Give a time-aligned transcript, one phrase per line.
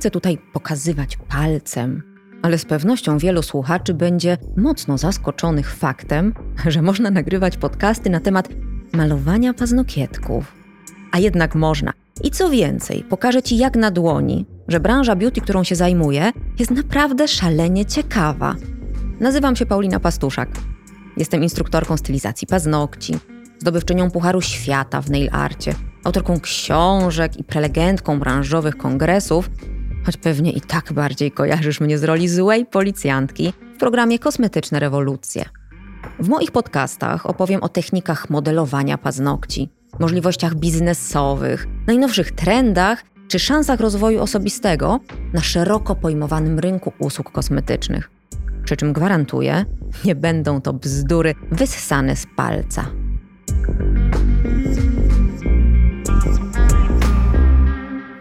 [0.00, 2.02] chcę tutaj pokazywać palcem,
[2.42, 6.34] ale z pewnością wielu słuchaczy będzie mocno zaskoczonych faktem,
[6.72, 8.48] że można nagrywać podcasty na temat
[8.92, 10.54] malowania paznokietków.
[11.12, 11.92] A jednak można.
[12.22, 16.70] I co więcej, pokażę Ci jak na dłoni, że branża beauty, którą się zajmuję, jest
[16.70, 18.56] naprawdę szalenie ciekawa.
[19.20, 20.48] Nazywam się Paulina Pastuszak.
[21.16, 23.18] Jestem instruktorką stylizacji paznokci,
[23.58, 29.50] zdobywczynią Pucharu Świata w nail arcie, autorką książek i prelegentką branżowych kongresów,
[30.06, 35.44] choć pewnie i tak bardziej kojarzysz mnie z roli złej policjantki w programie Kosmetyczne Rewolucje.
[36.18, 39.68] W moich podcastach opowiem o technikach modelowania paznokci,
[39.98, 45.00] możliwościach biznesowych, najnowszych trendach czy szansach rozwoju osobistego
[45.32, 48.10] na szeroko pojmowanym rynku usług kosmetycznych.
[48.64, 49.64] Przy czym gwarantuję,
[50.04, 52.99] nie będą to bzdury wyssane z palca.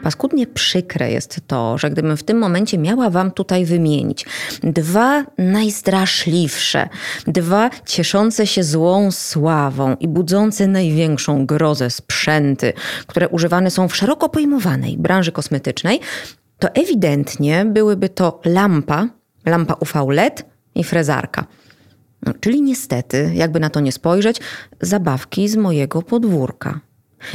[0.10, 4.26] Paskudnie przykre jest to, że gdybym w tym momencie miała Wam tutaj wymienić
[4.64, 6.90] dwa najstraszliwsze,
[7.28, 12.74] dwa cieszące się złą sławą i budzące największą grozę sprzęty,
[13.08, 16.00] które używane są w szeroko pojmowanej branży kosmetycznej,
[16.60, 19.08] to ewidentnie byłyby to lampa,
[19.46, 21.46] lampa UV LED i frezarka.
[22.26, 24.42] No, czyli niestety, jakby na to nie spojrzeć,
[24.82, 26.89] zabawki z mojego podwórka.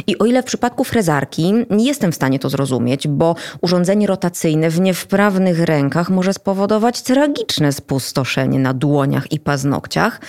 [0.07, 4.71] I o ile w przypadku frezarki nie jestem w stanie to zrozumieć, bo urządzenie rotacyjne
[4.71, 10.21] w niewprawnych rękach może spowodować tragiczne spustoszenie na dłoniach i paznokciach,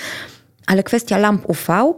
[0.67, 1.93] ale kwestia lamp UV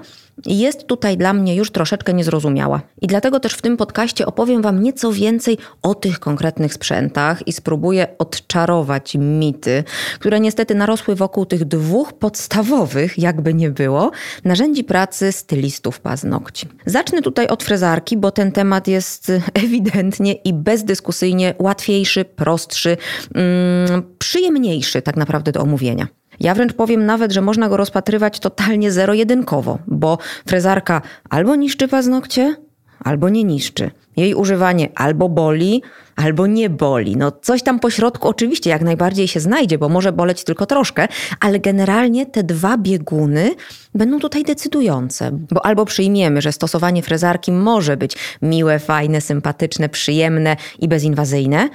[0.45, 2.81] jest tutaj dla mnie już troszeczkę niezrozumiała.
[3.01, 7.53] I dlatego też w tym podcaście opowiem Wam nieco więcej o tych konkretnych sprzętach i
[7.53, 9.83] spróbuję odczarować mity,
[10.19, 14.11] które niestety narosły wokół tych dwóch podstawowych, jakby nie było,
[14.43, 16.67] narzędzi pracy stylistów paznokci.
[16.85, 19.31] Zacznę tutaj od frezarki, bo ten temat jest
[19.63, 22.97] ewidentnie i bezdyskusyjnie łatwiejszy, prostszy,
[23.35, 26.07] mm, przyjemniejszy tak naprawdę do omówienia.
[26.39, 30.17] Ja wręcz powiem nawet, że można go rozpatrywać totalnie zero-jedynkowo, bo
[30.47, 32.55] frezarka albo niszczy paznokcie,
[32.99, 33.91] albo nie niszczy.
[34.17, 35.81] Jej używanie albo boli,
[36.15, 37.17] albo nie boli.
[37.17, 41.07] No coś tam po środku oczywiście jak najbardziej się znajdzie, bo może boleć tylko troszkę,
[41.39, 43.55] ale generalnie te dwa bieguny
[43.95, 45.31] będą tutaj decydujące.
[45.51, 51.69] Bo albo przyjmiemy, że stosowanie frezarki może być miłe, fajne, sympatyczne, przyjemne i bezinwazyjne,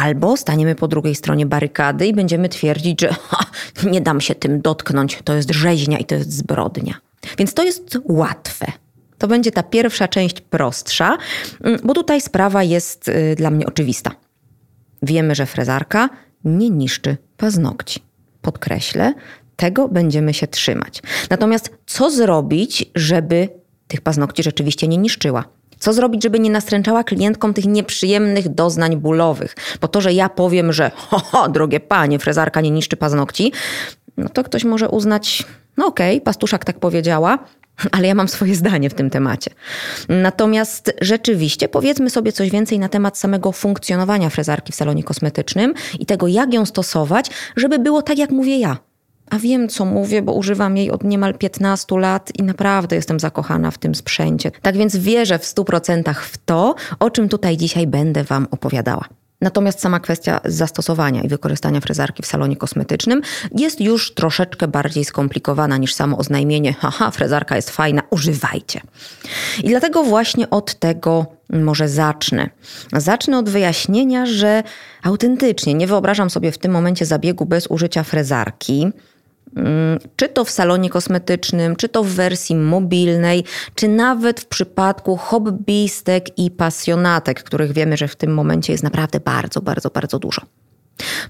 [0.00, 3.44] Albo staniemy po drugiej stronie barykady i będziemy twierdzić, że ha,
[3.84, 6.94] nie dam się tym dotknąć, to jest rzeźnia i to jest zbrodnia.
[7.38, 8.66] Więc to jest łatwe.
[9.18, 11.18] To będzie ta pierwsza część prostsza,
[11.64, 14.10] mm, bo tutaj sprawa jest y, dla mnie oczywista.
[15.02, 16.08] Wiemy, że frezarka
[16.44, 18.00] nie niszczy paznokci.
[18.42, 19.14] Podkreślę,
[19.56, 21.02] tego będziemy się trzymać.
[21.30, 23.48] Natomiast co zrobić, żeby
[23.88, 25.44] tych paznokci rzeczywiście nie niszczyła?
[25.82, 29.56] Co zrobić, żeby nie nastręczała klientkom tych nieprzyjemnych doznań bólowych?
[29.80, 33.52] Bo to, że ja powiem, że ho, ho drogie panie, frezarka nie niszczy paznokci,
[34.16, 35.44] no to ktoś może uznać,
[35.76, 37.38] no okej, okay, pastuszak tak powiedziała,
[37.92, 39.50] ale ja mam swoje zdanie w tym temacie.
[40.08, 46.06] Natomiast rzeczywiście powiedzmy sobie coś więcej na temat samego funkcjonowania frezarki w salonie kosmetycznym i
[46.06, 48.76] tego, jak ją stosować, żeby było tak, jak mówię ja
[49.32, 53.70] a wiem, co mówię, bo używam jej od niemal 15 lat i naprawdę jestem zakochana
[53.70, 54.50] w tym sprzęcie.
[54.62, 59.04] Tak więc wierzę w 100% w to, o czym tutaj dzisiaj będę Wam opowiadała.
[59.40, 63.22] Natomiast sama kwestia zastosowania i wykorzystania frezarki w salonie kosmetycznym
[63.58, 68.80] jest już troszeczkę bardziej skomplikowana niż samo oznajmienie: haha, frezarka jest fajna, używajcie.
[69.62, 72.50] I dlatego właśnie od tego może zacznę.
[72.92, 74.62] Zacznę od wyjaśnienia, że
[75.02, 78.92] autentycznie nie wyobrażam sobie w tym momencie zabiegu bez użycia frezarki.
[79.56, 83.44] Mm, czy to w salonie kosmetycznym, czy to w wersji mobilnej,
[83.74, 89.20] czy nawet w przypadku hobbystek i pasjonatek, których wiemy, że w tym momencie jest naprawdę
[89.20, 90.42] bardzo, bardzo, bardzo dużo.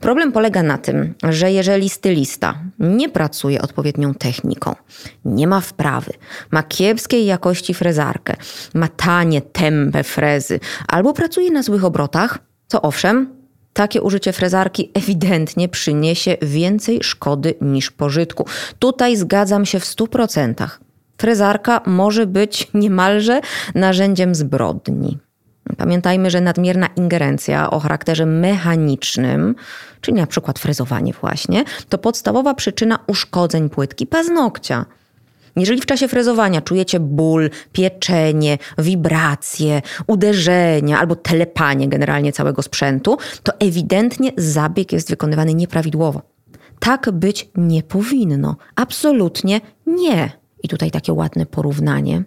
[0.01, 4.75] Problem polega na tym, że jeżeli stylista nie pracuje odpowiednią techniką,
[5.25, 6.13] nie ma wprawy,
[6.51, 8.37] ma kiepskiej jakości frezarkę,
[8.75, 12.39] ma tanie, tępe frezy albo pracuje na złych obrotach,
[12.69, 13.42] to owszem,
[13.73, 18.47] takie użycie frezarki ewidentnie przyniesie więcej szkody niż pożytku.
[18.79, 20.69] Tutaj zgadzam się w 100%.
[21.19, 23.41] Frezarka może być niemalże
[23.75, 25.19] narzędziem zbrodni.
[25.77, 29.55] Pamiętajmy, że nadmierna ingerencja o charakterze mechanicznym,
[30.01, 34.87] czyli na przykład frezowanie właśnie, to podstawowa przyczyna uszkodzeń płytki paznokcia.
[35.57, 43.53] Jeżeli w czasie frezowania czujecie ból, pieczenie, wibracje, uderzenia albo telepanie generalnie całego sprzętu, to
[43.59, 46.23] ewidentnie zabieg jest wykonywany nieprawidłowo.
[46.79, 48.57] Tak być nie powinno.
[48.77, 50.43] Absolutnie nie.
[50.63, 52.23] I tutaj takie ładne porównanie.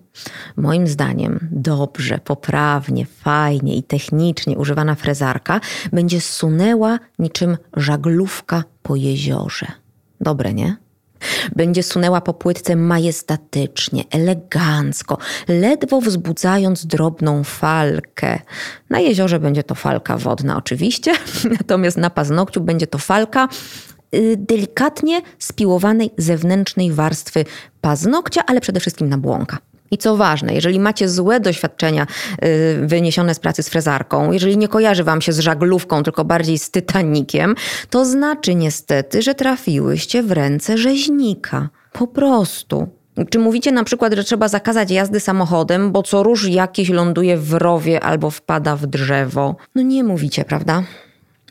[0.56, 5.62] Moim zdaniem dobrze, poprawnie, fajnie i technicznie używana frezarka
[5.94, 9.68] będzie sunęła niczym żaglówka po jeziorze.
[10.22, 10.85] Dobre, nie?
[11.56, 15.18] Będzie sunęła po płytce majestatycznie, elegancko,
[15.48, 18.40] ledwo wzbudzając drobną falkę.
[18.90, 21.14] Na jeziorze będzie to falka wodna, oczywiście,
[21.60, 23.48] natomiast na paznokciu będzie to falka
[24.16, 27.46] y, delikatnie spiłowanej zewnętrznej warstwy
[27.82, 29.58] paznokcia, ale przede wszystkim na błąka.
[29.92, 32.08] I co ważne, jeżeli macie złe doświadczenia
[32.44, 36.60] y, wyniesione z pracy z frezarką, jeżeli nie kojarzy wam się z żaglówką, tylko bardziej
[36.60, 37.56] z tytanikiem,
[37.90, 41.70] to znaczy niestety, że trafiłyście w ręce rzeźnika.
[41.94, 42.88] Po prostu.
[43.30, 47.54] Czy mówicie na przykład, że trzeba zakazać jazdy samochodem, bo co róż jakiś ląduje w
[47.54, 49.56] rowie albo wpada w drzewo?
[49.76, 50.84] No nie mówicie, prawda?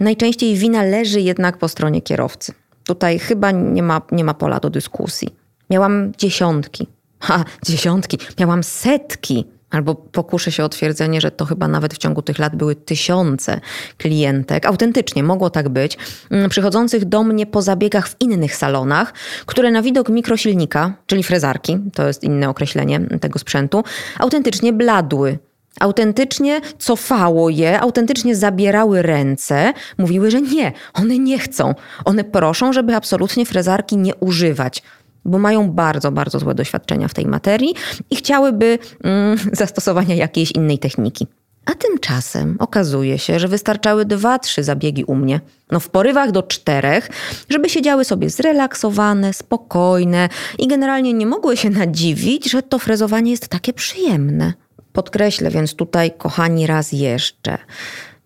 [0.00, 2.52] Najczęściej wina leży jednak po stronie kierowcy.
[2.86, 5.28] Tutaj chyba nie ma, nie ma pola do dyskusji.
[5.70, 6.86] Miałam dziesiątki,
[7.20, 9.44] ha, dziesiątki, miałam setki.
[9.70, 13.60] Albo pokuszę się o twierdzenie, że to chyba nawet w ciągu tych lat były tysiące
[13.98, 14.66] klientek.
[14.66, 15.98] Autentycznie mogło tak być,
[16.30, 19.14] mm, przychodzących do mnie po zabiegach w innych salonach,
[19.46, 23.84] które na widok mikrosilnika, czyli frezarki, to jest inne określenie tego sprzętu,
[24.18, 25.38] autentycznie bladły.
[25.80, 31.74] Autentycznie cofało je, autentycznie zabierały ręce, mówiły, że nie, one nie chcą.
[32.04, 34.82] One proszą, żeby absolutnie frezarki nie używać
[35.24, 37.74] bo mają bardzo, bardzo złe doświadczenia w tej materii
[38.10, 41.26] i chciałyby mm, zastosowania jakiejś innej techniki.
[41.64, 45.40] A tymczasem okazuje się, że wystarczały dwa, trzy zabiegi u mnie.
[45.70, 47.08] No w porywach do czterech,
[47.48, 50.28] żeby siedziały sobie zrelaksowane, spokojne
[50.58, 54.52] i generalnie nie mogły się nadziwić, że to frezowanie jest takie przyjemne.
[54.92, 57.58] Podkreślę więc tutaj, kochani, raz jeszcze.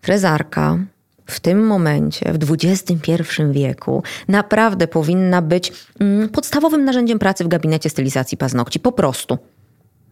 [0.03, 0.79] Frezarka
[1.31, 7.91] w tym momencie, w XXI wieku, naprawdę powinna być mm, podstawowym narzędziem pracy w gabinecie
[7.91, 8.81] stylizacji paznokci.
[8.81, 9.39] Po prostu.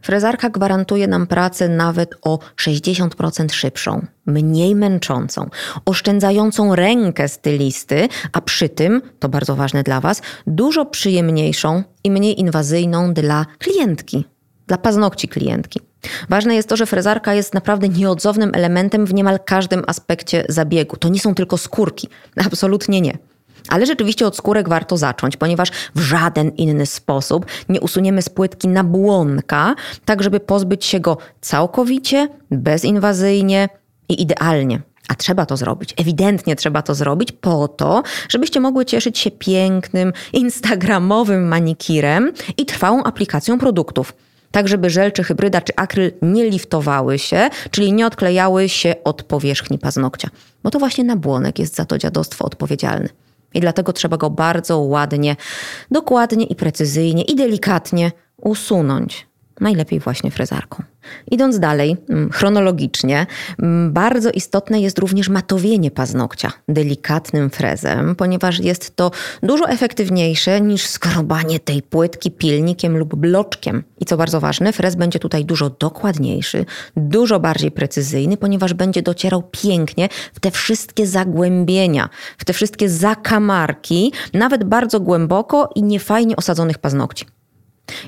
[0.02, 5.50] Frezarka gwarantuje nam pracę nawet o 60% szybszą, mniej męczącą,
[5.84, 12.40] oszczędzającą rękę stylisty, a przy tym, to bardzo ważne dla Was, dużo przyjemniejszą i mniej
[12.40, 14.24] inwazyjną dla klientki,
[14.66, 15.80] dla paznokci klientki.
[16.28, 20.96] Ważne jest to, że frezarka jest naprawdę nieodzownym elementem w niemal każdym aspekcie zabiegu.
[20.96, 22.08] To nie są tylko skórki.
[22.46, 23.18] Absolutnie nie.
[23.68, 28.68] Ale rzeczywiście od skórek warto zacząć, ponieważ w żaden inny sposób nie usuniemy z płytki
[28.68, 29.74] nabłonka,
[30.04, 33.68] tak żeby pozbyć się go całkowicie, bezinwazyjnie
[34.08, 34.80] i idealnie.
[35.08, 35.94] A trzeba to zrobić.
[35.96, 43.02] Ewidentnie trzeba to zrobić po to, żebyście mogły cieszyć się pięknym, instagramowym manikirem i trwałą
[43.02, 44.12] aplikacją produktów
[44.50, 49.22] tak żeby żel czy hybryda czy akryl nie liftowały się, czyli nie odklejały się od
[49.22, 50.28] powierzchni paznokcia.
[50.62, 53.08] Bo to właśnie nabłonek jest za to dziadostwo odpowiedzialny.
[53.54, 55.36] I dlatego trzeba go bardzo ładnie,
[55.90, 59.26] dokładnie i precyzyjnie i delikatnie usunąć.
[59.60, 60.82] Najlepiej właśnie frezarką.
[61.30, 63.26] Idąc dalej, mm, chronologicznie,
[63.62, 69.10] mm, bardzo istotne jest również matowienie paznokcia delikatnym frezem, ponieważ jest to
[69.42, 73.84] dużo efektywniejsze niż skrobanie tej płytki pilnikiem lub bloczkiem.
[74.00, 76.64] I co bardzo ważne, frez będzie tutaj dużo dokładniejszy,
[76.96, 84.12] dużo bardziej precyzyjny, ponieważ będzie docierał pięknie w te wszystkie zagłębienia, w te wszystkie zakamarki,
[84.34, 87.35] nawet bardzo głęboko i niefajnie osadzonych paznokci.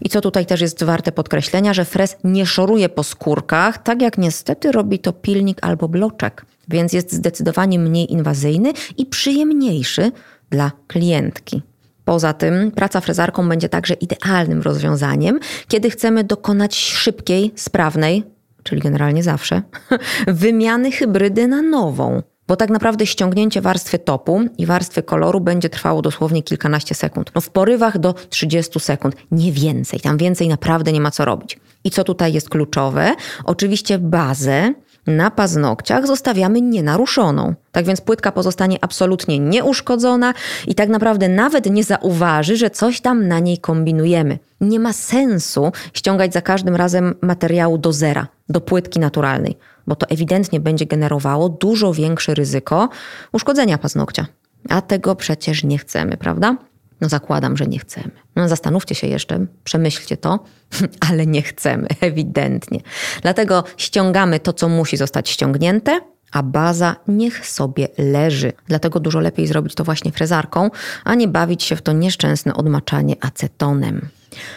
[0.02, 4.18] I co tutaj też jest warte podkreślenia, że frez nie szoruje po skórkach, tak jak
[4.18, 10.12] niestety robi to pilnik albo bloczek, więc jest zdecydowanie mniej inwazyjny i przyjemniejszy
[10.50, 11.62] dla klientki.
[12.04, 18.25] Poza tym praca frezarką będzie także idealnym rozwiązaniem, kiedy chcemy dokonać szybkiej, sprawnej,
[18.62, 19.62] czyli generalnie zawsze,
[20.26, 22.23] wymiany hybrydy na nową.
[22.49, 27.31] Bo tak naprawdę ściągnięcie warstwy topu i warstwy koloru będzie trwało dosłownie kilkanaście sekund.
[27.35, 30.00] No w porywach do 30 sekund, nie więcej.
[30.00, 31.59] Tam więcej naprawdę nie ma co robić.
[31.85, 33.14] I co tutaj jest kluczowe?
[33.45, 34.75] Oczywiście bazę
[35.07, 37.55] na paznokciach zostawiamy nienaruszoną.
[37.73, 40.35] Tak więc płytka pozostanie absolutnie nieuszkodzona
[40.67, 44.38] i tak naprawdę nawet nie zauważy, że coś tam na niej kombinujemy.
[44.61, 49.57] Nie ma sensu ściągać za każdym razem materiału do zera, do płytki naturalnej
[49.88, 52.88] bo to ewidentnie będzie generowało dużo większe ryzyko
[53.33, 54.26] uszkodzenia paznokcia.
[54.68, 56.57] A tego przecież nie chcemy, prawda?
[57.00, 58.11] No zakładam, że nie chcemy.
[58.37, 60.38] No zastanówcie się jeszcze, przemyślcie to,
[61.11, 62.80] ale nie chcemy, ewidentnie.
[63.23, 66.00] Dlatego ściągamy to, co musi zostać ściągnięte,
[66.33, 68.52] a baza niech sobie leży.
[68.66, 70.71] Dlatego dużo lepiej zrobić to właśnie frezarką,
[71.04, 74.09] a nie bawić się w to nieszczęsne odmaczanie acetonem.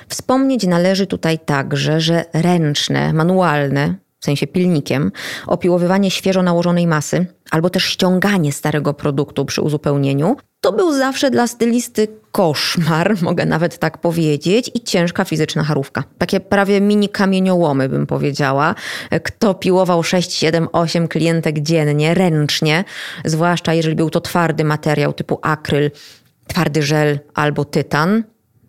[0.07, 5.11] Wspomnieć należy tutaj także, że ręczne, manualne w sensie pilnikiem,
[5.47, 11.47] opiłowywanie świeżo nałożonej masy, albo też ściąganie starego produktu przy uzupełnieniu, to był zawsze dla
[11.47, 16.03] stylisty koszmar, mogę nawet tak powiedzieć, i ciężka fizyczna charówka.
[16.17, 18.75] Takie prawie mini kamieniołomy bym powiedziała.
[19.23, 22.83] Kto piłował 6, 7, 8 klientek dziennie, ręcznie,
[23.25, 25.91] zwłaszcza jeżeli był to twardy materiał typu akryl,
[26.47, 28.23] twardy żel albo tytan,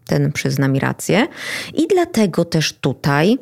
[0.06, 1.26] ten przyzna mi rację.
[1.74, 3.38] I dlatego też tutaj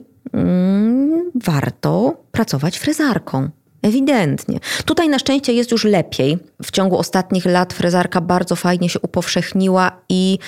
[1.35, 3.51] warto pracować frezarką.
[3.83, 4.59] Ewidentnie.
[4.85, 6.39] Tutaj na szczęście jest już lepiej.
[6.63, 10.39] W ciągu ostatnich lat frezarka bardzo fajnie się upowszechniła i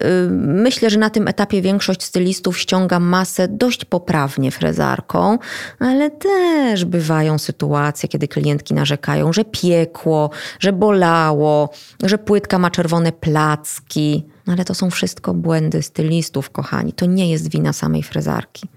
[0.00, 0.08] yy,
[0.40, 5.38] myślę, że na tym etapie większość stylistów ściąga masę dość poprawnie frezarką,
[5.78, 11.70] ale też bywają sytuacje, kiedy klientki narzekają, że piekło, że bolało,
[12.02, 14.24] że płytka ma czerwone placki.
[14.46, 16.92] Ale to są wszystko błędy stylistów, kochani.
[16.92, 18.68] To nie jest wina samej frezarki.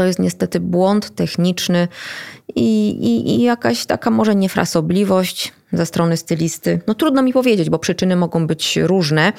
[0.00, 1.88] To jest niestety błąd techniczny
[2.54, 6.80] i, i, i, jakaś taka może niefrasobliwość ze strony stylisty.
[6.86, 9.32] No trudno mi powiedzieć, bo przyczyny mogą być różne,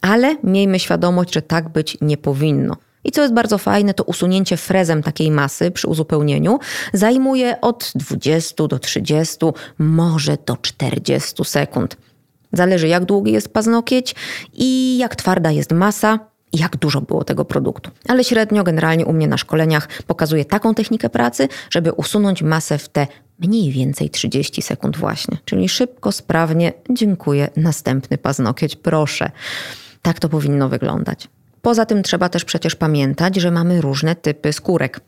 [0.00, 2.76] ale miejmy świadomość, że tak być nie powinno.
[3.04, 6.58] I co jest bardzo fajne, to usunięcie frezem takiej masy przy uzupełnieniu
[6.92, 9.36] zajmuje od 20 do 30,
[9.78, 11.96] może do 40 sekund.
[12.52, 14.14] Zależy jak długi jest paznokieć
[14.52, 17.90] i jak twarda jest masa, jak dużo było tego produktu.
[18.08, 22.88] Ale średnio, generalnie u mnie na szkoleniach pokazuję taką technikę pracy, żeby usunąć masę w
[22.88, 23.06] te
[23.38, 25.38] mniej więcej 30 sekund właśnie.
[25.44, 29.30] Czyli szybko, sprawnie, dziękuję, następny paznokieć, proszę.
[30.02, 31.28] Tak to powinno wyglądać.
[31.62, 35.00] Poza tym trzeba też przecież pamiętać, że mamy różne typy skórek.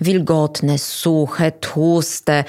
[0.00, 2.44] Wilgotne, suche, tłuste,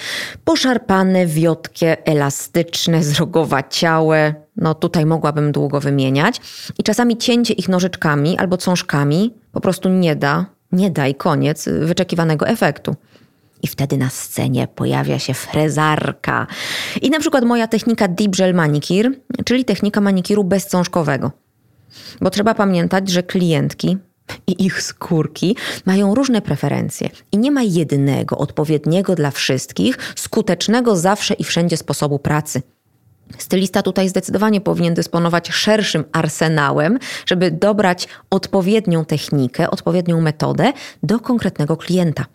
[0.45, 4.33] poszarpane, wiotkie, elastyczne, zrogowaciałe.
[4.61, 6.41] No tutaj mogłabym długo wymieniać.
[6.77, 11.69] I czasami cięcie ich nożyczkami albo cążkami po prostu nie da, nie da i koniec
[11.81, 12.95] wyczekiwanego efektu.
[13.63, 16.47] I wtedy na scenie pojawia się frezarka.
[17.01, 19.11] I na przykład moja technika Deep Gel Manicure,
[19.45, 21.31] czyli technika manikiru bezcążkowego.
[22.21, 23.97] Bo trzeba pamiętać, że klientki,
[24.47, 31.33] i ich skórki mają różne preferencje i nie ma jednego odpowiedniego dla wszystkich, skutecznego zawsze
[31.33, 32.61] i wszędzie sposobu pracy.
[33.37, 41.77] Stylista tutaj zdecydowanie powinien dysponować szerszym arsenałem, żeby dobrać odpowiednią technikę, odpowiednią metodę do konkretnego
[41.77, 42.25] klienta.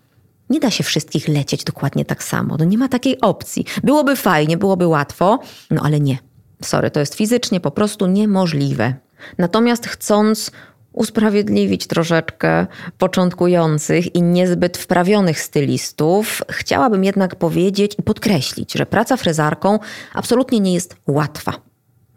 [0.50, 2.56] Nie da się wszystkich lecieć dokładnie tak samo.
[2.58, 3.64] No nie ma takiej opcji.
[3.82, 5.38] Byłoby fajnie, byłoby łatwo,
[5.70, 6.18] no ale nie.
[6.62, 8.94] Sorry, to jest fizycznie po prostu niemożliwe.
[9.38, 10.50] Natomiast chcąc
[10.94, 12.66] usprawiedliwić troszeczkę
[12.98, 19.78] początkujących i niezbyt wprawionych stylistów, chciałabym jednak powiedzieć i podkreślić, że praca frezarką
[20.14, 21.52] absolutnie nie jest łatwa.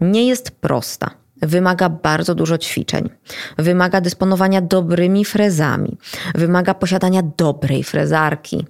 [0.02, 1.10] Nie jest prosta.
[1.42, 3.10] Wymaga bardzo dużo ćwiczeń,
[3.58, 5.98] wymaga dysponowania dobrymi frezami,
[6.36, 8.66] wymaga posiadania dobrej frezarki.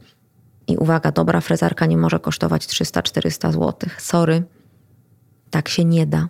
[0.68, 3.74] I uwaga, dobra frezarka nie może kosztować 300-400 zł.
[3.98, 4.44] Sorry,
[5.50, 6.28] tak się nie da.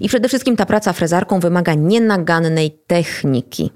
[0.00, 3.70] I przede wszystkim ta praca frezarką wymaga nienagannej techniki.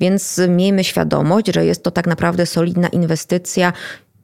[0.00, 3.72] Więc miejmy świadomość, że jest to tak naprawdę solidna inwestycja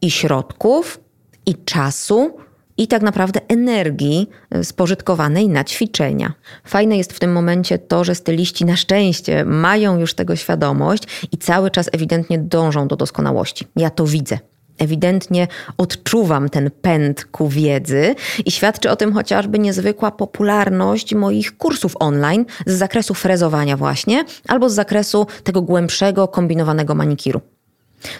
[0.02, 1.00] i środków,
[1.46, 2.36] i czasu,
[2.76, 4.28] i tak naprawdę energii
[4.62, 6.32] spożytkowanej na ćwiczenia.
[6.64, 11.38] Fajne jest w tym momencie to, że styliści na szczęście mają już tego świadomość i
[11.38, 13.66] cały czas ewidentnie dążą do doskonałości.
[13.76, 14.38] Ja to widzę
[14.82, 15.48] ewidentnie
[15.78, 22.44] odczuwam ten pęd ku wiedzy i świadczy o tym chociażby niezwykła popularność moich kursów online
[22.66, 27.40] z zakresu frezowania właśnie, albo z zakresu tego głębszego, kombinowanego manikiru.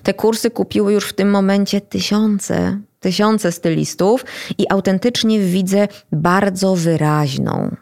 [0.02, 4.24] Te kursy kupiły już w tym momencie tysiące, tysiące stylistów
[4.58, 7.76] i autentycznie widzę bardzo wyraźną,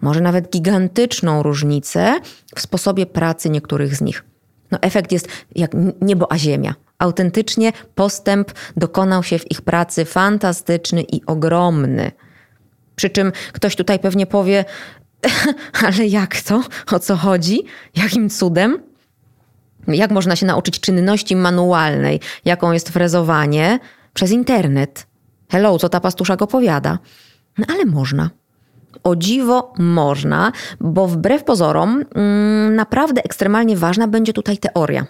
[0.00, 2.20] może nawet gigantyczną różnicę
[2.56, 4.24] w sposobie pracy niektórych z nich.
[4.70, 6.74] No, efekt jest jak niebo a ziemia.
[6.98, 12.12] Autentycznie postęp dokonał się w ich pracy fantastyczny i ogromny.
[12.96, 14.64] Przy czym ktoś tutaj pewnie powie,
[15.86, 16.62] ale jak to?
[16.92, 17.64] O co chodzi?
[17.96, 18.78] Jakim cudem?
[19.88, 23.78] Jak można się nauczyć czynności manualnej, jaką jest frezowanie,
[24.14, 25.06] przez internet?
[25.50, 26.98] Hello, co ta pastuszak opowiada?
[27.58, 28.30] No ale można.
[29.02, 35.06] O dziwo można, bo wbrew pozorom, mm, naprawdę ekstremalnie ważna będzie tutaj teoria.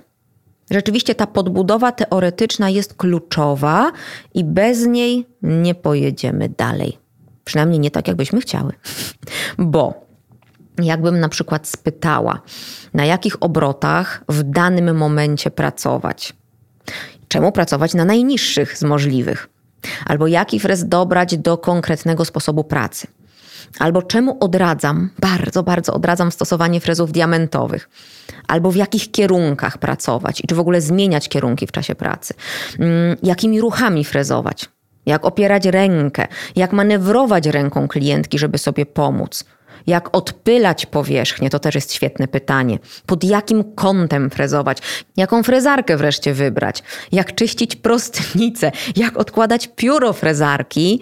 [0.75, 3.93] Rzeczywiście ta podbudowa teoretyczna jest kluczowa
[4.35, 6.99] i bez niej nie pojedziemy dalej.
[7.45, 8.73] Przynajmniej nie tak, jakbyśmy chciały.
[9.59, 10.07] Bo
[10.83, 12.41] jakbym na przykład spytała,
[12.95, 16.33] na jakich obrotach w danym momencie pracować,
[17.29, 19.49] czemu pracować na najniższych z możliwych,
[20.07, 23.07] albo jaki frez dobrać do konkretnego sposobu pracy.
[23.79, 27.89] Albo czemu odradzam, bardzo, bardzo odradzam stosowanie frezów diamentowych.
[28.49, 32.35] Albo w jakich kierunkach pracować i czy w ogóle zmieniać kierunki w czasie pracy.
[32.79, 34.69] Mm, jakimi ruchami frezować.
[35.07, 39.45] Jak opierać rękę, jak manewrować ręką klientki, żeby sobie pomóc.
[39.87, 42.79] Jak odpylać powierzchnię, to też jest świetne pytanie.
[43.07, 44.79] Pod jakim kątem frezować?
[45.17, 46.83] Jaką frezarkę wreszcie wybrać?
[47.13, 48.73] Jak czyścić prostnicę?
[48.97, 51.01] Jak odkładać pióro frezarki?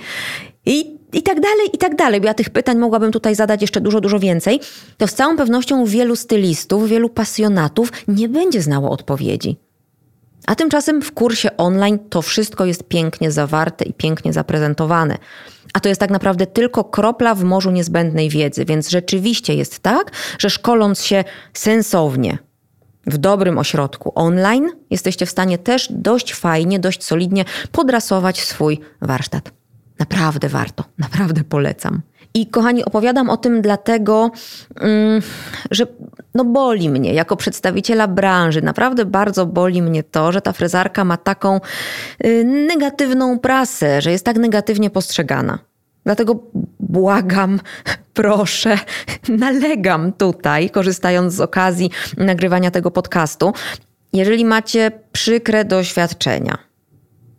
[0.66, 2.20] I, I tak dalej, i tak dalej.
[2.20, 4.60] Bo ja tych pytań mogłabym tutaj zadać jeszcze dużo, dużo więcej.
[4.96, 9.56] To z całą pewnością wielu stylistów, wielu pasjonatów nie będzie znało odpowiedzi.
[10.46, 15.18] A tymczasem w kursie online to wszystko jest pięknie zawarte i pięknie zaprezentowane.
[15.74, 20.10] A to jest tak naprawdę tylko kropla w morzu niezbędnej wiedzy, więc rzeczywiście jest tak,
[20.38, 22.38] że szkoląc się sensownie,
[23.06, 29.61] w dobrym ośrodku online, jesteście w stanie też dość fajnie, dość solidnie podrasować swój warsztat.
[29.98, 32.02] Naprawdę warto, naprawdę polecam.
[32.34, 34.30] I kochani, opowiadam o tym dlatego,
[34.80, 35.22] mm,
[35.70, 35.86] że
[36.34, 38.62] no boli mnie jako przedstawiciela branży.
[38.62, 41.60] Naprawdę bardzo boli mnie to, że ta frezarka ma taką
[42.24, 45.58] y, negatywną prasę, że jest tak negatywnie postrzegana.
[46.04, 46.40] Dlatego
[46.80, 47.60] błagam,
[48.14, 48.78] proszę,
[49.28, 53.52] nalegam tutaj, korzystając z okazji nagrywania tego podcastu.
[54.12, 56.58] Jeżeli macie przykre doświadczenia,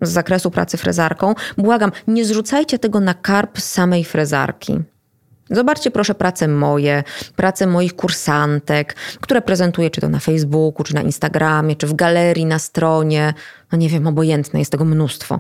[0.05, 4.79] z zakresu pracy frezarką, błagam, nie zrzucajcie tego na karp samej frezarki.
[5.49, 7.03] Zobaczcie proszę prace moje,
[7.35, 12.45] prace moich kursantek, które prezentuję czy to na Facebooku, czy na Instagramie, czy w galerii
[12.45, 13.33] na stronie.
[13.71, 15.39] No nie wiem, obojętne, jest tego mnóstwo.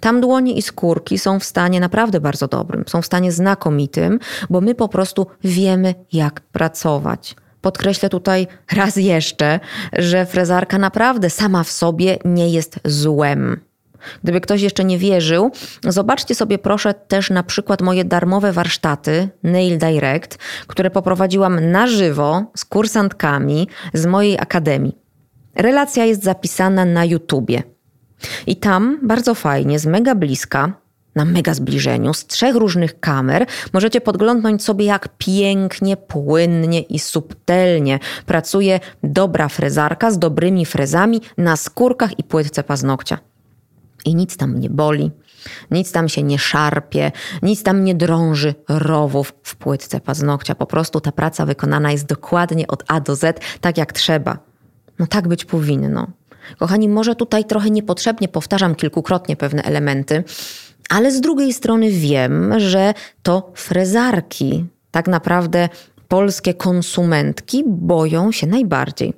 [0.00, 4.18] Tam dłonie i skórki są w stanie naprawdę bardzo dobrym, są w stanie znakomitym,
[4.50, 7.36] bo my po prostu wiemy, jak pracować.
[7.60, 9.60] Podkreślę tutaj raz jeszcze,
[9.92, 13.60] że frezarka naprawdę sama w sobie nie jest złem.
[14.22, 15.50] Gdyby ktoś jeszcze nie wierzył,
[15.88, 22.44] zobaczcie sobie proszę też na przykład moje darmowe warsztaty Nail Direct, które poprowadziłam na żywo
[22.56, 24.96] z kursantkami z mojej akademii.
[25.56, 27.62] Relacja jest zapisana na YouTubie.
[28.46, 30.72] I tam bardzo fajnie, z mega bliska,
[31.14, 37.98] na mega zbliżeniu, z trzech różnych kamer, możecie podglądnąć sobie, jak pięknie, płynnie i subtelnie
[38.26, 43.18] pracuje dobra frezarka z dobrymi frezami na skórkach i płytce paznokcia
[44.04, 45.10] i nic tam nie boli,
[45.70, 47.12] nic tam się nie szarpie,
[47.42, 50.54] nic tam nie drąży rowów w płytce paznokcia.
[50.54, 54.38] Po prostu ta praca wykonana jest dokładnie od A do Z, tak jak trzeba.
[54.98, 56.06] No tak być powinno.
[56.58, 60.24] Kochani, może tutaj trochę niepotrzebnie powtarzam kilkukrotnie pewne elementy,
[60.90, 65.68] ale z drugiej strony wiem, że to frezarki, tak naprawdę
[66.08, 69.14] polskie konsumentki boją się najbardziej.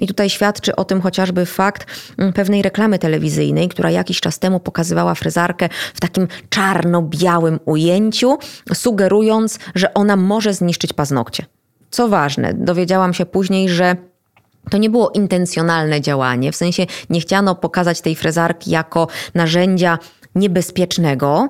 [0.00, 1.86] I tutaj świadczy o tym chociażby fakt
[2.18, 8.38] mm, pewnej reklamy telewizyjnej, która jakiś czas temu pokazywała fryzarkę w takim czarno-białym ujęciu,
[8.74, 11.46] sugerując, że ona może zniszczyć paznokcie.
[11.90, 13.96] Co ważne, dowiedziałam się później, że
[14.70, 19.98] to nie było intencjonalne działanie, w sensie nie chciano pokazać tej frezarki jako narzędzia
[20.34, 21.48] niebezpiecznego,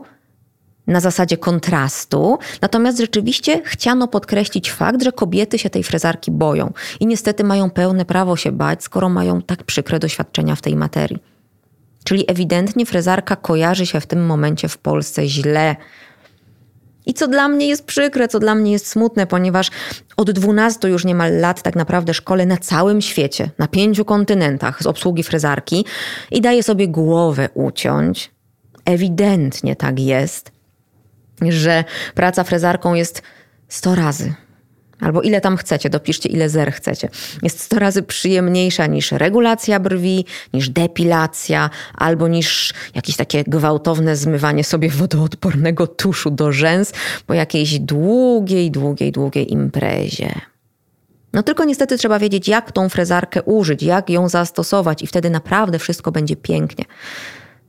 [0.90, 2.38] na zasadzie kontrastu.
[2.62, 8.04] Natomiast rzeczywiście chciano podkreślić fakt, że kobiety się tej frezarki boją i niestety mają pełne
[8.04, 11.18] prawo się bać, skoro mają tak przykre doświadczenia w tej materii.
[12.04, 15.76] Czyli ewidentnie frezarka kojarzy się w tym momencie w Polsce źle.
[17.06, 19.70] I co dla mnie jest przykre, co dla mnie jest smutne, ponieważ
[20.16, 24.86] od 12 już niemal lat tak naprawdę szkole na całym świecie, na pięciu kontynentach z
[24.86, 25.84] obsługi frezarki
[26.30, 28.30] i daję sobie głowę uciąć.
[28.84, 30.59] Ewidentnie tak jest
[31.48, 33.22] że praca frezarką jest
[33.68, 34.34] 100 razy.
[35.00, 37.08] Albo ile tam chcecie, dopiszcie ile zer chcecie.
[37.42, 44.64] Jest 100 razy przyjemniejsza niż regulacja brwi, niż depilacja, albo niż jakieś takie gwałtowne zmywanie
[44.64, 46.92] sobie wodoodpornego tuszu do rzęs
[47.26, 50.34] po jakiejś długiej, długiej, długiej imprezie.
[51.32, 55.78] No tylko niestety trzeba wiedzieć, jak tą frezarkę użyć, jak ją zastosować, i wtedy naprawdę
[55.78, 56.84] wszystko będzie pięknie.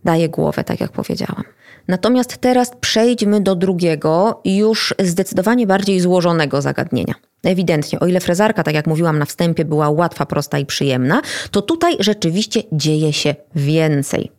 [0.03, 1.43] Daje głowę, tak jak powiedziałam.
[1.87, 7.13] Natomiast teraz przejdźmy do drugiego, już zdecydowanie bardziej złożonego zagadnienia.
[7.43, 11.61] Ewidentnie, o ile frezarka, tak jak mówiłam na wstępie, była łatwa, prosta i przyjemna, to
[11.61, 14.31] tutaj rzeczywiście dzieje się więcej.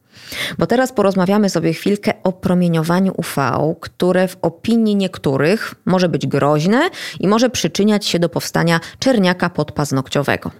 [0.58, 3.36] Bo teraz porozmawiamy sobie chwilkę o promieniowaniu UV,
[3.80, 10.50] które w opinii niektórych może być groźne i może przyczyniać się do powstania czerniaka podpaznokciowego.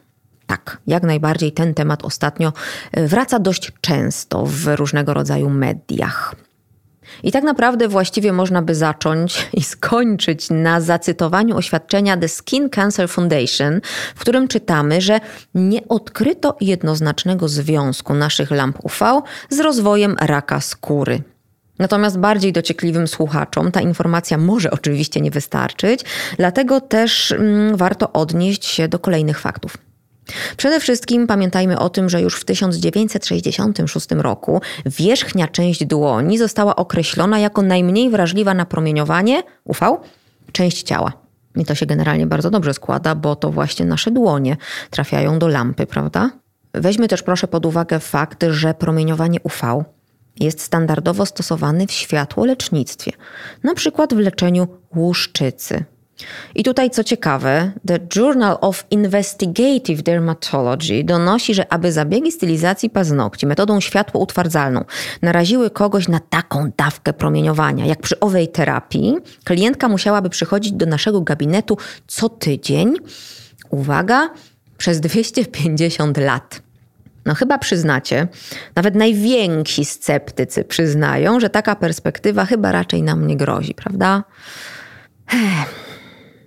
[0.47, 2.53] Tak, jak najbardziej ten temat ostatnio
[2.93, 6.35] wraca dość często w różnego rodzaju mediach.
[7.23, 13.09] I tak naprawdę właściwie można by zacząć i skończyć na zacytowaniu oświadczenia The Skin Cancer
[13.09, 13.81] Foundation,
[14.15, 15.21] w którym czytamy, że
[15.55, 21.23] nie odkryto jednoznacznego związku naszych lamp UV z rozwojem raka skóry.
[21.79, 26.01] Natomiast bardziej dociekliwym słuchaczom ta informacja może oczywiście nie wystarczyć,
[26.37, 29.79] dlatego też mm, warto odnieść się do kolejnych faktów.
[30.57, 37.39] Przede wszystkim pamiętajmy o tym, że już w 1966 roku wierzchnia część dłoni została określona
[37.39, 39.97] jako najmniej wrażliwa na promieniowanie UV
[40.53, 41.13] część ciała.
[41.57, 44.57] I to się generalnie bardzo dobrze składa, bo to właśnie nasze dłonie
[44.91, 46.31] trafiają do lampy, prawda?
[46.75, 49.85] Weźmy też proszę pod uwagę fakt, że promieniowanie UV
[50.41, 53.13] jest standardowo stosowany w światłolecznictwie,
[53.63, 55.85] na przykład w leczeniu łuszczycy.
[56.55, 63.47] I tutaj co ciekawe, The Journal of Investigative Dermatology donosi, że aby zabiegi stylizacji paznokci
[63.47, 64.85] metodą światło-utwardzalną
[65.23, 71.21] naraziły kogoś na taką dawkę promieniowania, jak przy owej terapii, klientka musiałaby przychodzić do naszego
[71.21, 72.95] gabinetu co tydzień,
[73.71, 74.31] uwaga,
[74.79, 76.63] przez 250 lat.
[77.27, 78.29] No chyba przyznacie,
[78.77, 84.25] nawet najwięksi sceptycy przyznają, że taka perspektywa chyba raczej nam nie grozi, prawda?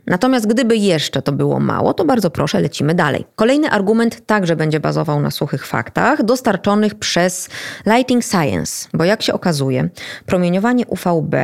[0.08, 3.26] Natomiast gdyby jeszcze to było mało, to bardzo proszę, lecimy dalej.
[3.36, 7.50] Kolejny argument także będzie bazował na suchych faktach, dostarczonych przez
[7.86, 9.90] Lighting Science, bo jak się okazuje,
[10.26, 11.36] promieniowanie UVB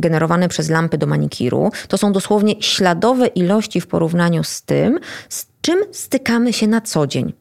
[0.00, 4.98] generowane przez lampy do manikiru to są dosłownie śladowe ilości w porównaniu z tym,
[5.28, 7.32] z czym stykamy się na co dzień.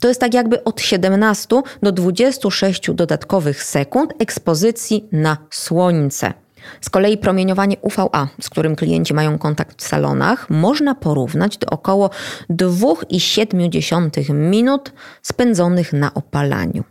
[0.00, 6.32] To jest tak jakby od 17 do 26 dodatkowych sekund ekspozycji na słońce.
[6.80, 12.10] Z kolei promieniowanie UVA, z którym klienci mają kontakt w salonach, można porównać do około
[12.50, 14.92] 2,7 minut
[15.22, 16.84] spędzonych na opalaniu.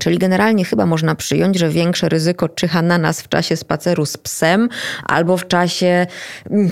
[0.00, 4.16] Czyli generalnie chyba można przyjąć, że większe ryzyko czyha na nas w czasie spaceru z
[4.16, 4.68] psem
[5.04, 6.06] albo w czasie,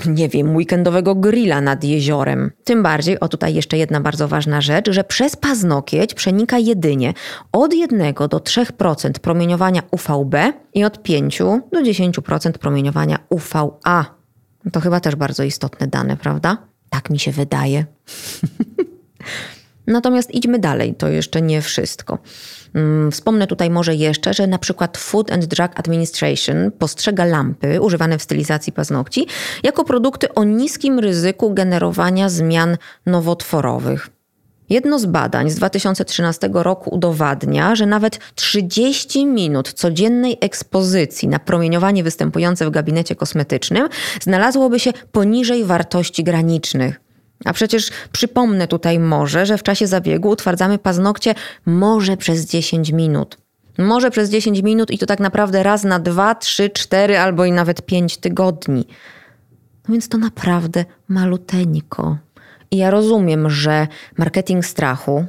[0.05, 2.51] nie wiem, weekendowego grilla nad jeziorem.
[2.63, 7.13] Tym bardziej, o tutaj jeszcze jedna bardzo ważna rzecz, że przez paznokieć przenika jedynie
[7.51, 10.35] od 1 do 3% promieniowania UVB
[10.73, 11.39] i od 5
[11.71, 14.05] do 10% promieniowania UVA.
[14.71, 16.57] To chyba też bardzo istotne dane, prawda?
[16.89, 17.85] Tak mi się wydaje.
[19.87, 22.17] Natomiast idźmy dalej, to jeszcze nie wszystko.
[22.73, 28.17] Mm, wspomnę tutaj może jeszcze, że na przykład Food and Drug Administration postrzega lampy używane
[28.17, 29.27] w stylizacji paznokci
[29.63, 34.09] jako produkty o niskim ryzyku generowania zmian nowotworowych.
[34.69, 42.03] Jedno z badań z 2013 roku udowadnia, że nawet 30 minut codziennej ekspozycji na promieniowanie
[42.03, 43.89] występujące w gabinecie kosmetycznym
[44.21, 47.06] znalazłoby się poniżej wartości granicznych.
[47.45, 53.37] A przecież przypomnę tutaj może, że w czasie zabiegu utwardzamy paznokcie może przez 10 minut.
[53.77, 57.51] Może przez 10 minut i to tak naprawdę raz na 2, 3, 4 albo i
[57.51, 58.87] nawet 5 tygodni.
[59.87, 62.17] No więc to naprawdę maluteńko.
[62.71, 65.25] I ja rozumiem, że marketing strachu,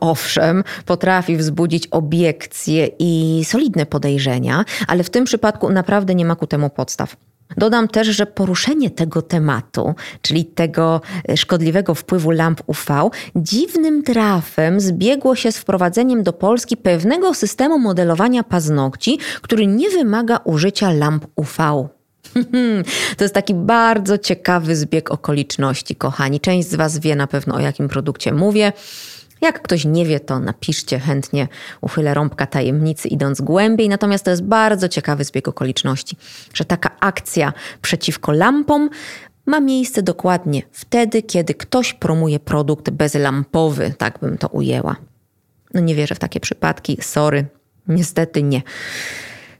[0.00, 6.46] owszem, potrafi wzbudzić obiekcje i solidne podejrzenia, ale w tym przypadku naprawdę nie ma ku
[6.46, 7.16] temu podstaw.
[7.56, 14.80] Dodam też, że poruszenie tego tematu, czyli tego e, szkodliwego wpływu lamp UV, dziwnym trafem
[14.80, 21.26] zbiegło się z wprowadzeniem do Polski pewnego systemu modelowania paznokci, który nie wymaga użycia lamp
[21.36, 21.88] UV.
[23.16, 26.40] To jest taki bardzo ciekawy zbieg okoliczności, kochani.
[26.40, 28.72] Część z Was wie na pewno o jakim produkcie mówię.
[29.46, 31.48] Jak ktoś nie wie, to napiszcie chętnie,
[31.80, 33.88] uchylę rąbka tajemnicy idąc głębiej.
[33.88, 36.16] Natomiast to jest bardzo ciekawy zbieg okoliczności,
[36.54, 38.90] że taka akcja przeciwko lampom
[39.46, 44.96] ma miejsce dokładnie wtedy, kiedy ktoś promuje produkt bezlampowy, tak bym to ujęła.
[45.74, 47.46] No nie wierzę w takie przypadki, sorry,
[47.88, 48.62] niestety nie.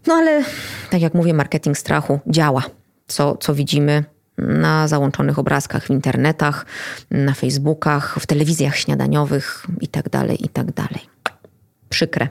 [0.06, 0.44] No ale
[0.90, 2.62] tak jak mówię, marketing strachu działa.
[3.06, 4.04] Co, co widzimy,
[4.38, 6.66] na załączonych obrazkach w internetach,
[7.10, 10.10] na Facebookach, w telewizjach śniadaniowych itd.
[10.10, 10.72] Tak itd.
[10.72, 11.34] Tak
[11.88, 12.28] Przykre.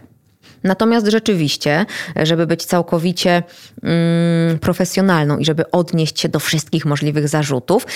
[0.63, 3.43] Natomiast rzeczywiście, żeby być całkowicie
[3.83, 7.87] mm, profesjonalną i żeby odnieść się do wszystkich możliwych zarzutów,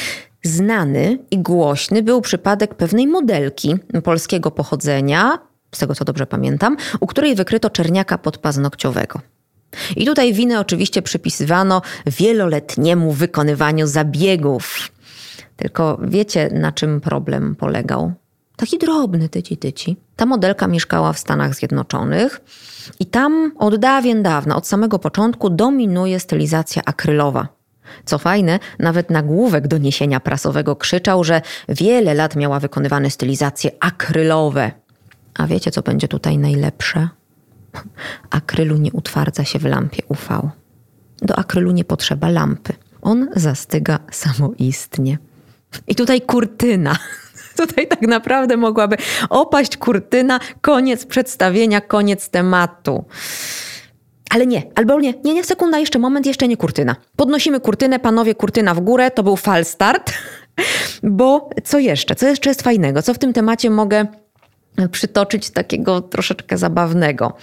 [0.43, 5.39] znany i głośny był przypadek pewnej modelki polskiego pochodzenia,
[5.75, 9.21] z tego co dobrze pamiętam, u której wykryto czerniaka podpaznokciowego.
[9.95, 14.91] I tutaj winę oczywiście przypisywano wieloletniemu wykonywaniu zabiegów.
[15.55, 18.13] Tylko wiecie, na czym problem polegał?
[18.55, 19.97] Taki drobny tyci tyci.
[20.15, 22.41] Ta modelka mieszkała w Stanach Zjednoczonych
[22.99, 27.47] i tam od dawien dawna, od samego początku dominuje stylizacja akrylowa.
[28.05, 34.71] Co fajne, nawet nagłówek doniesienia prasowego krzyczał, że wiele lat miała wykonywane stylizacje akrylowe.
[35.37, 37.09] A wiecie, co będzie tutaj najlepsze?
[38.29, 40.49] Akrylu nie utwardza się w lampie UV.
[41.21, 42.73] Do akrylu nie potrzeba lampy.
[43.01, 45.17] On zastyga samoistnie.
[45.87, 46.95] I tutaj kurtyna.
[47.57, 48.97] Tutaj tak naprawdę mogłaby
[49.29, 53.05] opaść kurtyna, koniec przedstawienia, koniec tematu.
[54.29, 56.95] Ale nie, albo nie, nie, nie, sekunda, jeszcze moment, jeszcze nie kurtyna.
[57.15, 60.13] Podnosimy kurtynę, panowie, kurtyna w górę, to był fal start.
[61.03, 62.15] Bo co jeszcze?
[62.15, 63.01] Co jeszcze jest fajnego?
[63.01, 64.05] Co w tym temacie mogę
[64.87, 67.33] przytoczyć takiego troszeczkę zabawnego.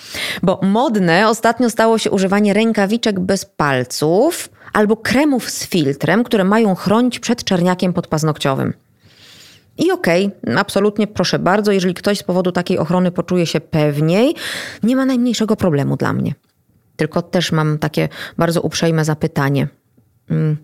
[0.42, 6.75] Bo modne ostatnio stało się używanie rękawiczek bez palców albo kremów z filtrem, które mają
[6.75, 8.75] chronić przed czerniakiem podpaznokciowym.
[9.79, 14.35] I okej, okay, absolutnie proszę bardzo, jeżeli ktoś z powodu takiej ochrony poczuje się pewniej,
[14.83, 16.35] nie ma najmniejszego problemu dla mnie.
[16.96, 19.68] Tylko też mam takie bardzo uprzejme zapytanie.
[20.31, 20.57] Mm,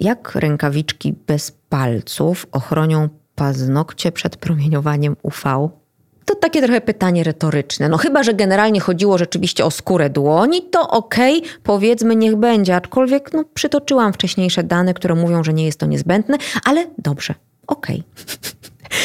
[0.00, 5.68] jak rękawiczki bez palców ochronią paznokcie przed promieniowaniem UV?
[6.24, 7.88] To takie trochę pytanie retoryczne.
[7.88, 12.76] No chyba, że generalnie chodziło rzeczywiście o skórę dłoni, to okej, okay, powiedzmy niech będzie,
[12.76, 17.34] aczkolwiek no, przytoczyłam wcześniejsze dane, które mówią, że nie jest to niezbędne, ale dobrze,
[17.66, 18.02] okej.
[18.12, 18.42] Okay.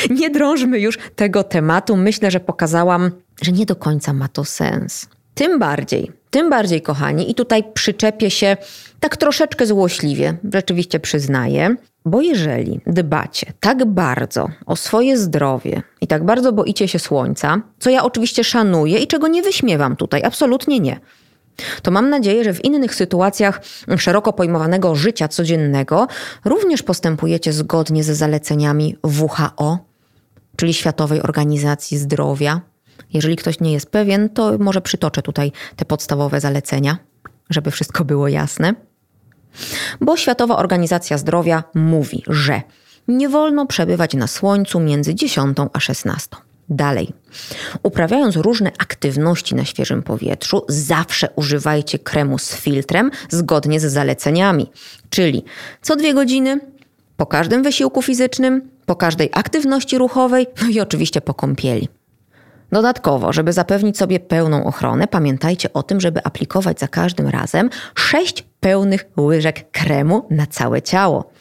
[0.20, 1.98] nie drążmy już tego tematu.
[1.98, 5.08] Myślę, że pokazałam, że nie do końca ma to sens.
[5.34, 8.58] Tym bardziej, tym bardziej, kochani, i tutaj przyczepię się
[9.00, 11.76] tak troszeczkę złośliwie, rzeczywiście przyznaję,
[12.06, 17.90] bo jeżeli dbacie tak bardzo o swoje zdrowie i tak bardzo boicie się słońca, co
[17.90, 21.00] ja oczywiście szanuję i czego nie wyśmiewam tutaj, absolutnie nie,
[21.82, 23.62] to mam nadzieję, że w innych sytuacjach
[23.98, 26.08] szeroko pojmowanego życia codziennego
[26.46, 29.80] również postępujecie zgodnie ze zaleceniami WHO,
[30.56, 32.62] czyli Światowej Organizacji Zdrowia.
[33.14, 36.98] Jeżeli ktoś nie jest pewien, to może przytoczę tutaj te podstawowe zalecenia,
[37.50, 38.74] żeby wszystko było jasne.
[40.02, 42.62] Bo Światowa Organizacja Zdrowia mówi, że
[43.08, 46.36] nie wolno przebywać na słońcu między 10 a 16.
[46.70, 47.14] Dalej.
[47.84, 54.72] Uprawiając różne aktywności na świeżym powietrzu, zawsze używajcie kremu z filtrem zgodnie z zaleceniami,
[55.10, 55.44] czyli
[55.82, 56.60] co dwie godziny,
[57.18, 61.90] po każdym wysiłku fizycznym, po każdej aktywności ruchowej, no i oczywiście po kąpieli.
[62.72, 68.46] Dodatkowo, żeby zapewnić sobie pełną ochronę, pamiętajcie o tym, żeby aplikować za każdym razem 6
[68.60, 71.32] pełnych łyżek kremu na całe ciało.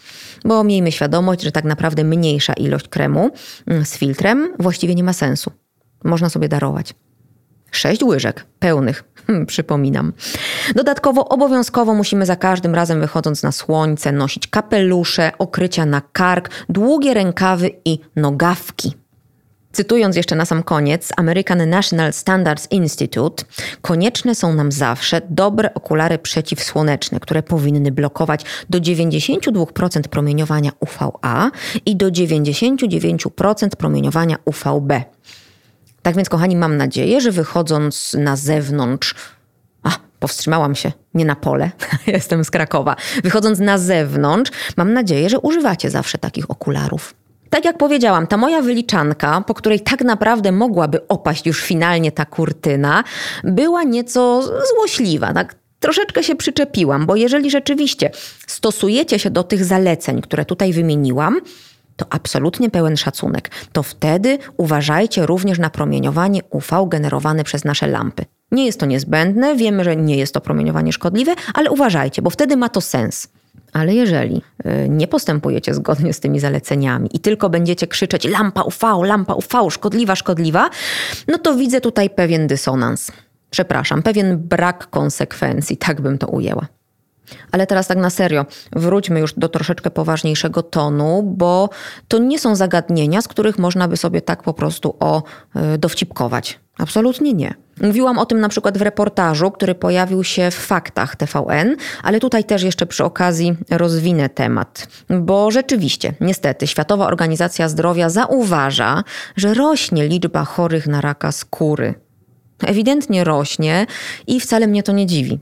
[0.47, 3.31] Bo miejmy świadomość, że tak naprawdę mniejsza ilość kremu
[3.67, 5.51] mm, z filtrem właściwie nie ma sensu.
[6.05, 6.95] Można sobie darować.
[7.71, 10.13] 6 łyżek pełnych, hmm, przypominam.
[10.75, 17.15] Dodatkowo obowiązkowo musimy za każdym razem wychodząc na słońce nosić kapelusze, okrycia na kark, długie
[17.15, 19.06] rękawy i nogawki.
[19.77, 23.45] Cytując jeszcze na sam koniec, American National Standards Institute,
[23.83, 31.51] konieczne są nam zawsze dobre okulary przeciwsłoneczne, które powinny blokować do 92% promieniowania UVA
[31.87, 34.93] i do 99% promieniowania UVB.
[36.03, 39.15] Tak więc, kochani, mam nadzieję, że wychodząc na zewnątrz,
[39.83, 41.71] a, powstrzymałam się, nie na pole,
[42.07, 42.97] jestem z Krakowa.
[43.25, 47.15] Wychodząc na zewnątrz, mam nadzieję, że używacie zawsze takich okularów.
[47.57, 52.25] Tak jak powiedziałam, ta moja wyliczanka, po której tak naprawdę mogłaby opaść już finalnie ta
[52.25, 53.05] kurtyna,
[53.45, 54.43] była nieco
[54.75, 55.35] złośliwa.
[55.35, 55.55] Tak?
[55.81, 58.11] Troszeczkę się przyczepiłam, bo jeżeli rzeczywiście
[58.47, 61.41] stosujecie się do tych zaleceń, które tutaj wymieniłam,
[61.97, 63.51] to absolutnie pełen szacunek.
[63.73, 68.25] To wtedy uważajcie również na promieniowanie UV generowane przez nasze lampy.
[68.51, 72.57] Nie jest to niezbędne, wiemy, że nie jest to promieniowanie szkodliwe, ale uważajcie, bo wtedy
[72.57, 73.29] ma to sens.
[73.77, 79.05] Ale jeżeli y, nie postępujecie zgodnie z tymi zaleceniami i tylko będziecie krzyczeć lampa UV,
[79.05, 80.71] lampa UV, szkodliwa, szkodliwa,
[81.29, 83.13] no to widzę tutaj pewien dysonans.
[83.51, 86.67] Przepraszam, pewien brak konsekwencji, tak bym to ujęła.
[87.53, 91.71] Ale teraz tak na serio, wróćmy już do troszeczkę poważniejszego tonu, bo
[92.09, 95.23] to nie są zagadnienia, z których można by sobie tak po prostu o
[95.75, 96.61] y, dowcipkować.
[96.79, 97.55] Absolutnie nie.
[97.81, 102.45] Mówiłam o tym na przykład w reportażu, który pojawił się w faktach TVN, ale tutaj
[102.45, 104.89] też jeszcze przy okazji rozwinę temat.
[105.21, 109.05] Bo rzeczywiście, niestety, Światowa Organizacja Zdrowia zauważa,
[109.37, 111.95] że rośnie liczba chorych na raka skóry.
[112.67, 113.87] Ewidentnie rośnie
[114.27, 115.41] i wcale mnie to nie dziwi.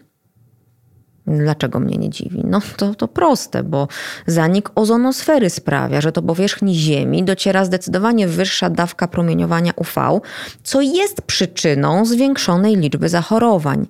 [1.26, 2.42] Dlaczego mnie nie dziwi?
[2.44, 3.88] No to, to proste, bo
[4.26, 10.20] zanik ozonosfery sprawia, że do powierzchni Ziemi dociera zdecydowanie wyższa dawka promieniowania UV,
[10.62, 13.86] co jest przyczyną zwiększonej liczby zachorowań.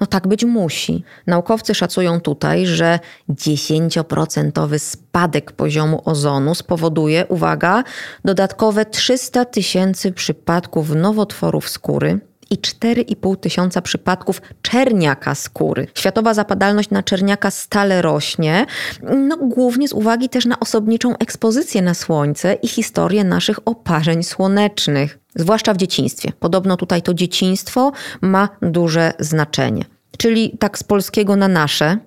[0.00, 1.04] No tak być musi.
[1.26, 2.98] Naukowcy szacują tutaj, że
[3.30, 7.84] 10% spadek poziomu ozonu spowoduje, uwaga,
[8.24, 12.20] dodatkowe 300 tysięcy przypadków nowotworów skóry
[12.52, 15.86] i 4,5 tysiąca przypadków czerniaka skóry.
[15.94, 18.66] Światowa zapadalność na czerniaka stale rośnie,
[19.02, 25.18] no, głównie z uwagi też na osobniczą ekspozycję na słońce i historię naszych oparzeń słonecznych,
[25.34, 26.32] zwłaszcza w dzieciństwie.
[26.40, 29.84] Podobno tutaj to dzieciństwo ma duże znaczenie.
[30.18, 31.98] Czyli tak z polskiego na nasze,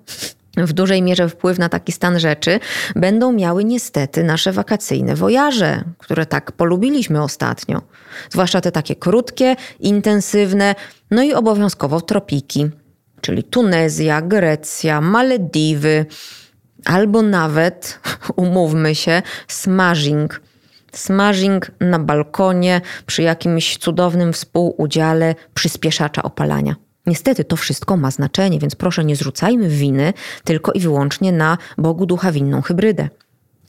[0.56, 2.60] w dużej mierze wpływ na taki stan rzeczy
[2.96, 7.82] będą miały niestety nasze wakacyjne wojaże, które tak polubiliśmy ostatnio.
[8.30, 10.74] Zwłaszcza te takie krótkie, intensywne,
[11.10, 12.70] no i obowiązkowo tropiki.
[13.20, 16.06] czyli Tunezja, Grecja, Malediwy,
[16.84, 18.00] albo nawet,
[18.36, 20.40] umówmy się, smashing.
[20.92, 26.76] Smashing na balkonie przy jakimś cudownym współudziale przyspieszacza opalania.
[27.06, 30.12] Niestety to wszystko ma znaczenie, więc proszę nie zrzucajmy winy
[30.44, 33.08] tylko i wyłącznie na Bogu ducha winną hybrydę.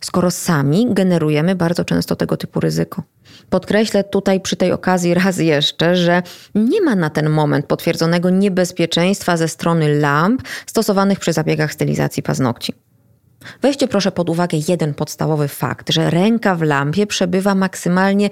[0.02, 3.04] Skoro sami generujemy bardzo często tego typu ryzyko.
[3.50, 6.24] Podkreślę tutaj przy tej okazji raz jeszcze, że
[6.56, 12.74] nie ma na ten moment potwierdzonego niebezpieczeństwa ze strony lamp stosowanych przy zabiegach stylizacji paznokci.
[13.62, 18.30] Weźcie proszę pod uwagę jeden podstawowy fakt, że ręka w lampie przebywa maksymalnie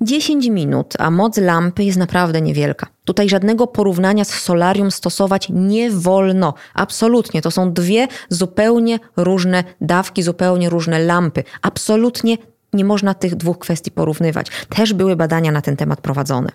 [0.00, 2.86] 10 minut, a moc lampy jest naprawdę niewielka.
[3.04, 6.54] Tutaj żadnego porównania z solarium stosować nie wolno.
[6.74, 7.42] Absolutnie.
[7.42, 11.44] To są dwie zupełnie różne dawki, zupełnie różne lampy.
[11.62, 12.36] Absolutnie
[12.72, 14.46] nie można tych dwóch kwestii porównywać.
[14.68, 16.50] Też były badania na ten temat prowadzone.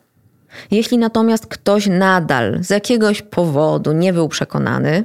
[0.71, 5.03] Jeśli natomiast ktoś nadal z jakiegoś powodu nie był przekonany,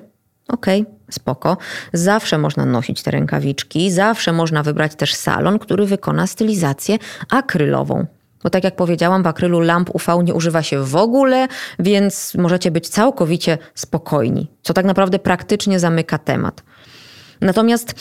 [0.48, 1.56] okej, okay, spoko.
[1.92, 6.98] Zawsze można nosić te rękawiczki, zawsze można wybrać też salon, który wykona stylizację
[7.30, 8.06] akrylową.
[8.42, 12.70] Bo tak jak powiedziałam, w akrylu lamp UV nie używa się w ogóle, więc możecie
[12.70, 16.62] być całkowicie spokojni, co tak naprawdę praktycznie zamyka temat.
[17.40, 17.94] Natomiast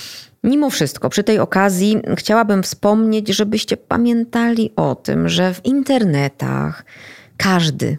[0.44, 6.86] mimo wszystko, przy tej okazji chciałabym wspomnieć, żebyście pamiętali o tym, że w internetach
[7.38, 7.98] każdy,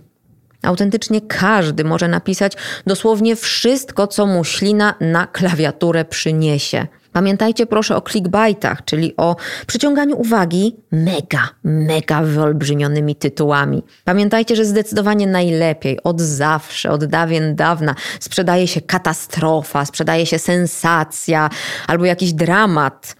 [0.63, 2.53] Autentycznie każdy może napisać
[2.87, 6.87] dosłownie wszystko, co mu ślina na klawiaturę przyniesie.
[7.13, 13.83] Pamiętajcie proszę o clickbaitach, czyli o przyciąganiu uwagi mega, mega wyolbrzymionymi tytułami.
[14.05, 21.51] Pamiętajcie, że zdecydowanie najlepiej, od zawsze, od dawien dawna sprzedaje się katastrofa, sprzedaje się sensacja
[21.87, 23.17] albo jakiś dramat.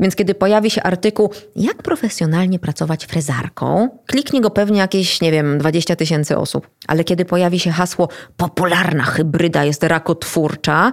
[0.00, 5.58] Więc kiedy pojawi się artykuł, jak profesjonalnie pracować frezarką, kliknie go pewnie jakieś, nie wiem,
[5.58, 6.70] 20 tysięcy osób.
[6.86, 10.92] Ale kiedy pojawi się hasło popularna hybryda jest rakotwórcza,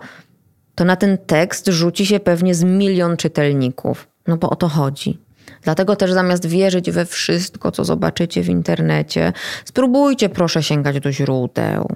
[0.76, 4.08] to na ten tekst rzuci się pewnie z milion czytelników.
[4.28, 5.20] No bo o to chodzi.
[5.62, 9.34] Dlatego też zamiast wierzyć we wszystko, co zobaczycie w internecie,
[9.66, 11.96] spróbujcie proszę sięgać do źródeł.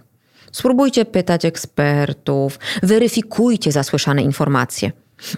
[0.51, 4.91] Spróbujcie pytać ekspertów, weryfikujcie zasłyszane informacje.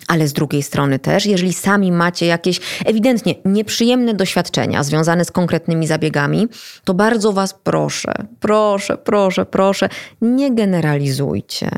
[0.07, 5.87] Ale z drugiej strony też, jeżeli sami macie jakieś ewidentnie nieprzyjemne doświadczenia związane z konkretnymi
[5.87, 6.47] zabiegami,
[6.83, 9.89] to bardzo Was proszę, proszę, proszę, proszę,
[10.21, 11.69] nie generalizujcie.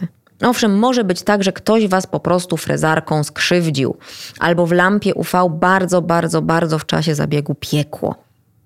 [0.41, 3.97] Owszem, może być tak, że ktoś was po prostu frezarką skrzywdził,
[4.39, 8.15] albo w lampie UV bardzo, bardzo, bardzo w czasie zabiegu piekło.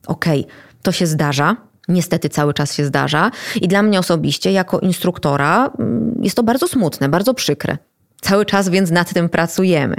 [0.08, 1.56] Okej, okay, to się zdarza,
[1.88, 6.68] niestety cały czas się zdarza, i dla mnie osobiście, jako instruktora, mm, jest to bardzo
[6.68, 7.78] smutne, bardzo przykre.
[8.22, 9.96] Cały czas więc nad tym pracujemy.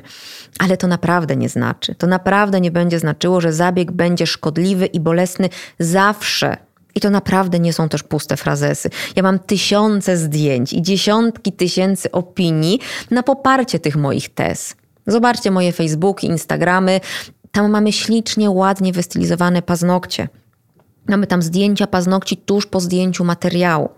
[0.58, 5.00] Ale to naprawdę nie znaczy, to naprawdę nie będzie znaczyło, że zabieg będzie szkodliwy i
[5.00, 6.56] bolesny zawsze.
[6.94, 8.90] I to naprawdę nie są też puste frazesy.
[9.16, 12.80] Ja mam tysiące zdjęć i dziesiątki tysięcy opinii
[13.10, 14.74] na poparcie tych moich tez.
[15.06, 17.00] Zobaczcie moje Facebooki, Instagramy.
[17.52, 20.28] Tam mamy ślicznie, ładnie wystylizowane paznokcie.
[21.08, 23.88] Mamy tam zdjęcia paznokci tuż po zdjęciu materiału.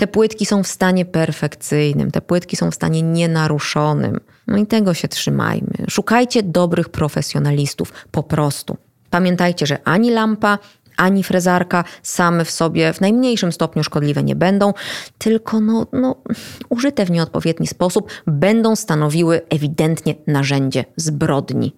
[0.00, 4.20] Te płytki są w stanie perfekcyjnym, te płytki są w stanie nienaruszonym.
[4.46, 5.70] No i tego się trzymajmy.
[5.90, 8.76] Szukajcie dobrych profesjonalistów, po prostu.
[9.10, 10.58] Pamiętajcie, że ani lampa,
[10.96, 14.72] ani frezarka same w sobie w najmniejszym stopniu szkodliwe nie będą,
[15.18, 16.16] tylko no, no,
[16.68, 21.76] użyte w nieodpowiedni sposób będą stanowiły ewidentnie narzędzie zbrodni.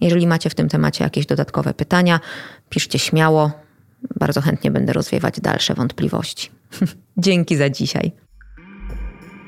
[0.00, 2.20] Jeżeli macie w tym temacie jakieś dodatkowe pytania,
[2.68, 3.50] piszcie śmiało.
[4.20, 6.50] Bardzo chętnie będę rozwiewać dalsze wątpliwości.
[7.16, 8.12] Dzięki za dzisiaj.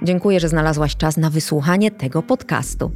[0.02, 2.90] Dziękuję, że znalazłaś czas na wysłuchanie tego podcastu.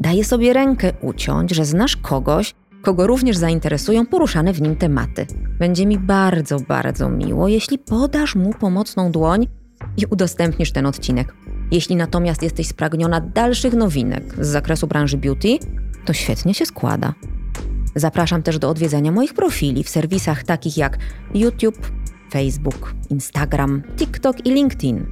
[0.00, 5.26] Daję sobie rękę uciąć, że znasz kogoś, kogo również zainteresują poruszane w nim tematy.
[5.58, 9.46] Będzie mi bardzo, bardzo miło, jeśli podasz mu pomocną dłoń
[9.96, 11.34] i udostępnisz ten odcinek.
[11.70, 15.58] Jeśli natomiast jesteś spragniona dalszych nowinek z zakresu branży beauty,
[16.04, 17.14] to świetnie się składa.
[17.94, 20.98] Zapraszam też do odwiedzenia moich profili w serwisach takich jak
[21.34, 21.90] YouTube,
[22.32, 25.06] Facebook, Instagram, TikTok i LinkedIn.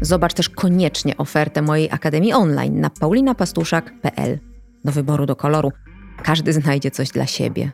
[0.00, 4.38] Zobacz też koniecznie ofertę mojej Akademii Online na paulinapastuszak.pl.
[4.84, 5.72] Do wyboru do koloru
[6.22, 7.72] każdy znajdzie coś dla siebie.